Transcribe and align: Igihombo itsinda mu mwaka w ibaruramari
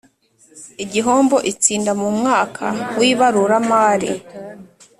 Igihombo 0.83 1.35
itsinda 1.51 1.91
mu 2.01 2.09
mwaka 2.19 2.65
w 2.97 3.01
ibaruramari 3.11 4.11